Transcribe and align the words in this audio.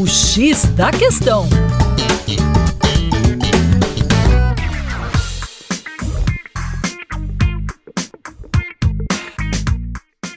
O 0.00 0.06
X 0.06 0.64
da 0.74 0.90
Questão. 0.90 1.46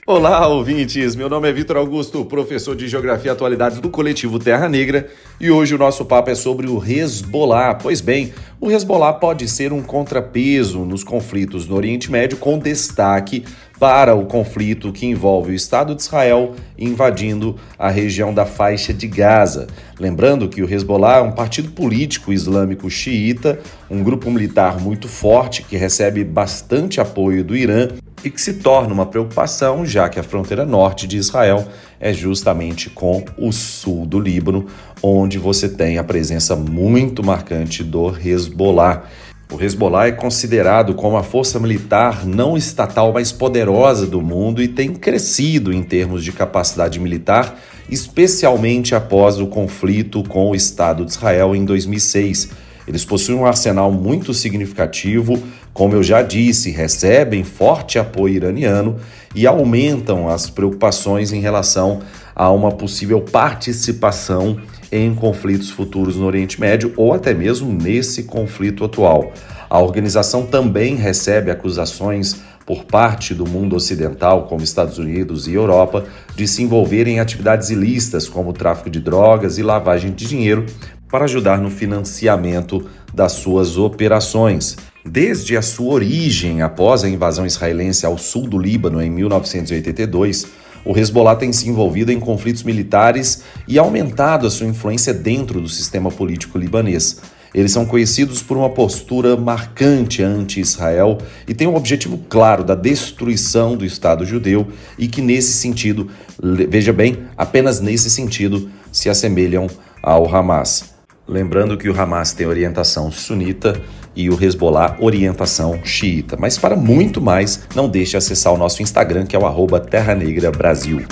Olá, 0.06 0.46
ouvintes! 0.46 1.16
Meu 1.16 1.30
nome 1.30 1.48
é 1.48 1.52
Vitor 1.52 1.78
Augusto, 1.78 2.26
professor 2.26 2.76
de 2.76 2.86
Geografia 2.86 3.30
e 3.30 3.32
Atualidades 3.32 3.80
do 3.80 3.88
coletivo 3.88 4.38
Terra 4.38 4.68
Negra, 4.68 5.08
e 5.40 5.50
hoje 5.50 5.74
o 5.74 5.78
nosso 5.78 6.04
papo 6.04 6.28
é 6.28 6.34
sobre 6.34 6.68
o 6.68 6.76
Hezbollah. 6.84 7.76
Pois 7.76 8.02
bem, 8.02 8.34
o 8.60 8.70
Hezbollah 8.70 9.14
pode 9.14 9.48
ser 9.48 9.72
um 9.72 9.82
contrapeso 9.82 10.80
nos 10.80 11.02
conflitos 11.02 11.66
no 11.66 11.74
Oriente 11.74 12.12
Médio, 12.12 12.36
com 12.36 12.58
destaque 12.58 13.46
para 13.80 14.14
o 14.14 14.26
conflito 14.26 14.92
que 14.92 15.06
envolve 15.06 15.52
o 15.52 15.54
Estado 15.54 15.94
de 15.94 16.02
Israel 16.02 16.52
invadindo 16.78 17.56
a 17.78 17.88
região 17.88 18.34
da 18.34 18.44
faixa 18.44 18.92
de 18.92 19.06
Gaza. 19.06 19.68
Lembrando 19.98 20.50
que 20.50 20.62
o 20.62 20.70
Hezbollah 20.70 21.16
é 21.16 21.22
um 21.22 21.32
partido 21.32 21.70
político 21.70 22.30
islâmico 22.30 22.90
xiita, 22.90 23.58
um 23.90 24.02
grupo 24.02 24.30
militar 24.30 24.78
muito 24.78 25.08
forte 25.08 25.62
que 25.62 25.78
recebe 25.78 26.22
bastante 26.24 27.00
apoio 27.00 27.42
do 27.42 27.56
Irã 27.56 27.88
e 28.24 28.30
que 28.30 28.40
se 28.40 28.54
torna 28.54 28.92
uma 28.92 29.04
preocupação, 29.04 29.84
já 29.84 30.08
que 30.08 30.18
a 30.18 30.22
fronteira 30.22 30.64
norte 30.64 31.06
de 31.06 31.18
Israel 31.18 31.68
é 32.00 32.12
justamente 32.12 32.88
com 32.88 33.22
o 33.36 33.52
sul 33.52 34.06
do 34.06 34.18
Líbano, 34.18 34.66
onde 35.02 35.38
você 35.38 35.68
tem 35.68 35.98
a 35.98 36.04
presença 36.04 36.56
muito 36.56 37.22
marcante 37.22 37.84
do 37.84 38.08
Hezbollah. 38.16 39.04
O 39.52 39.62
Hezbollah 39.62 40.08
é 40.08 40.12
considerado 40.12 40.94
como 40.94 41.18
a 41.18 41.22
força 41.22 41.60
militar 41.60 42.26
não 42.26 42.56
estatal 42.56 43.12
mais 43.12 43.30
poderosa 43.30 44.06
do 44.06 44.22
mundo 44.22 44.62
e 44.62 44.68
tem 44.68 44.94
crescido 44.94 45.70
em 45.70 45.82
termos 45.82 46.24
de 46.24 46.32
capacidade 46.32 46.98
militar, 46.98 47.60
especialmente 47.90 48.94
após 48.94 49.38
o 49.38 49.46
conflito 49.46 50.22
com 50.24 50.50
o 50.50 50.54
Estado 50.54 51.04
de 51.04 51.12
Israel 51.12 51.54
em 51.54 51.64
2006. 51.64 52.48
Eles 52.86 53.04
possuem 53.04 53.38
um 53.38 53.46
arsenal 53.46 53.92
muito 53.92 54.34
significativo, 54.34 55.42
como 55.74 55.94
eu 55.94 56.02
já 56.04 56.22
disse, 56.22 56.70
recebem 56.70 57.42
forte 57.42 57.98
apoio 57.98 58.36
iraniano 58.36 58.96
e 59.34 59.44
aumentam 59.44 60.28
as 60.28 60.48
preocupações 60.48 61.32
em 61.32 61.40
relação 61.40 62.00
a 62.34 62.48
uma 62.52 62.70
possível 62.70 63.20
participação 63.20 64.56
em 64.92 65.12
conflitos 65.12 65.70
futuros 65.70 66.14
no 66.14 66.26
Oriente 66.26 66.60
Médio 66.60 66.94
ou 66.96 67.12
até 67.12 67.34
mesmo 67.34 67.72
nesse 67.72 68.22
conflito 68.22 68.84
atual. 68.84 69.32
A 69.68 69.80
organização 69.80 70.46
também 70.46 70.94
recebe 70.94 71.50
acusações 71.50 72.36
por 72.64 72.84
parte 72.84 73.34
do 73.34 73.44
mundo 73.44 73.74
ocidental, 73.74 74.44
como 74.44 74.62
Estados 74.62 74.98
Unidos 74.98 75.48
e 75.48 75.54
Europa, 75.54 76.04
de 76.36 76.46
se 76.46 76.62
envolver 76.62 77.08
em 77.08 77.18
atividades 77.18 77.70
ilícitas 77.70 78.28
como 78.28 78.52
tráfico 78.52 78.88
de 78.88 79.00
drogas 79.00 79.58
e 79.58 79.62
lavagem 79.62 80.12
de 80.12 80.26
dinheiro 80.26 80.64
para 81.10 81.24
ajudar 81.24 81.58
no 81.58 81.68
financiamento 81.68 82.88
das 83.12 83.32
suas 83.32 83.76
operações. 83.76 84.76
Desde 85.06 85.54
a 85.54 85.60
sua 85.60 85.92
origem 85.92 86.62
após 86.62 87.04
a 87.04 87.08
invasão 87.08 87.44
israelense 87.44 88.06
ao 88.06 88.16
sul 88.16 88.48
do 88.48 88.58
Líbano 88.58 89.02
em 89.02 89.10
1982, 89.10 90.46
o 90.82 90.96
Hezbollah 90.96 91.36
tem 91.36 91.52
se 91.52 91.68
envolvido 91.68 92.10
em 92.10 92.18
conflitos 92.18 92.62
militares 92.62 93.42
e 93.68 93.78
aumentado 93.78 94.46
a 94.46 94.50
sua 94.50 94.66
influência 94.66 95.12
dentro 95.12 95.60
do 95.60 95.68
sistema 95.68 96.10
político 96.10 96.56
libanês. 96.56 97.20
Eles 97.54 97.70
são 97.70 97.84
conhecidos 97.84 98.42
por 98.42 98.56
uma 98.56 98.70
postura 98.70 99.36
marcante 99.36 100.22
anti-Israel 100.22 101.18
e 101.46 101.54
têm 101.54 101.68
um 101.68 101.76
objetivo 101.76 102.18
claro 102.28 102.64
da 102.64 102.74
destruição 102.74 103.76
do 103.76 103.84
Estado 103.84 104.24
judeu 104.24 104.66
e 104.98 105.06
que, 105.06 105.20
nesse 105.20 105.52
sentido, 105.52 106.10
veja 106.42 106.94
bem, 106.94 107.18
apenas 107.36 107.78
nesse 107.78 108.10
sentido, 108.10 108.70
se 108.90 109.10
assemelham 109.10 109.68
ao 110.02 110.34
Hamas. 110.34 110.93
Lembrando 111.26 111.78
que 111.78 111.88
o 111.88 111.98
Hamas 111.98 112.32
tem 112.32 112.46
orientação 112.46 113.10
sunita 113.10 113.80
e 114.14 114.28
o 114.28 114.42
Hezbollah 114.42 114.96
orientação 115.00 115.80
xiita. 115.82 116.36
Mas 116.38 116.58
para 116.58 116.76
muito 116.76 117.20
mais, 117.20 117.66
não 117.74 117.88
deixe 117.88 118.12
de 118.12 118.16
acessar 118.16 118.52
o 118.52 118.58
nosso 118.58 118.82
Instagram, 118.82 119.24
que 119.24 119.34
é 119.34 119.38
o 119.38 119.46
Terra 119.80 120.14
Negra 120.14 120.50
Brasil. 120.50 121.02